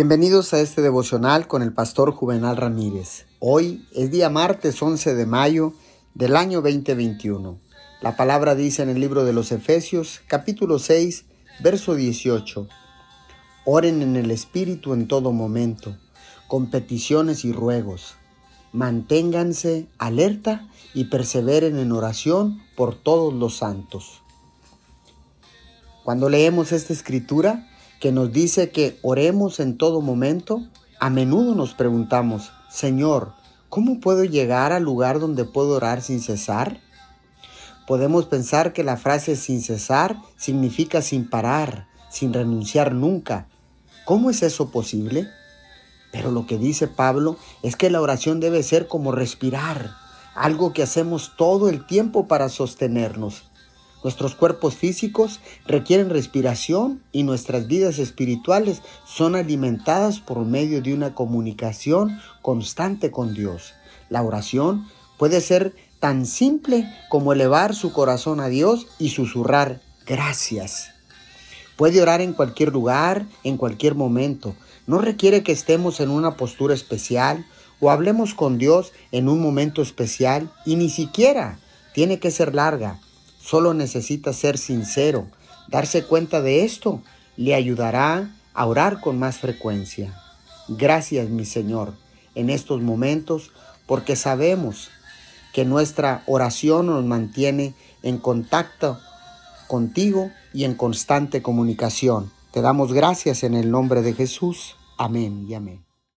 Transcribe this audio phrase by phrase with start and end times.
[0.00, 3.26] Bienvenidos a este devocional con el pastor Juvenal Ramírez.
[3.40, 5.72] Hoy es día martes 11 de mayo
[6.14, 7.58] del año 2021.
[8.00, 11.24] La palabra dice en el libro de los Efesios, capítulo 6,
[11.64, 12.68] verso 18.
[13.64, 15.96] Oren en el Espíritu en todo momento,
[16.46, 18.14] con peticiones y ruegos.
[18.72, 24.22] Manténganse alerta y perseveren en oración por todos los santos.
[26.04, 27.68] Cuando leemos esta escritura,
[28.00, 30.62] que nos dice que oremos en todo momento,
[31.00, 33.32] a menudo nos preguntamos, Señor,
[33.68, 36.80] ¿cómo puedo llegar al lugar donde puedo orar sin cesar?
[37.86, 43.48] Podemos pensar que la frase sin cesar significa sin parar, sin renunciar nunca.
[44.04, 45.28] ¿Cómo es eso posible?
[46.12, 49.92] Pero lo que dice Pablo es que la oración debe ser como respirar,
[50.34, 53.44] algo que hacemos todo el tiempo para sostenernos.
[54.04, 61.14] Nuestros cuerpos físicos requieren respiración y nuestras vidas espirituales son alimentadas por medio de una
[61.14, 63.74] comunicación constante con Dios.
[64.08, 64.86] La oración
[65.18, 70.90] puede ser tan simple como elevar su corazón a Dios y susurrar gracias.
[71.76, 74.54] Puede orar en cualquier lugar, en cualquier momento.
[74.86, 77.44] No requiere que estemos en una postura especial
[77.80, 81.58] o hablemos con Dios en un momento especial y ni siquiera
[81.94, 83.00] tiene que ser larga.
[83.48, 85.26] Solo necesita ser sincero.
[85.68, 87.00] Darse cuenta de esto
[87.38, 90.14] le ayudará a orar con más frecuencia.
[90.68, 91.94] Gracias, mi Señor,
[92.34, 93.50] en estos momentos,
[93.86, 94.90] porque sabemos
[95.54, 98.98] que nuestra oración nos mantiene en contacto
[99.66, 102.30] contigo y en constante comunicación.
[102.52, 104.76] Te damos gracias en el nombre de Jesús.
[104.98, 105.87] Amén y amén.